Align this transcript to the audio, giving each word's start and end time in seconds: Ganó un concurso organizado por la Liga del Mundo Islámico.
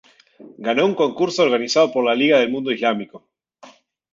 Ganó 0.57 0.87
un 0.87 0.95
concurso 0.95 1.43
organizado 1.43 1.91
por 1.91 2.03
la 2.03 2.15
Liga 2.15 2.39
del 2.39 2.49
Mundo 2.49 2.71
Islámico. 2.71 3.29